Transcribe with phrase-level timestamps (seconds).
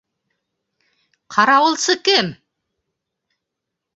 [1.35, 2.31] Ҡарауылсы кем?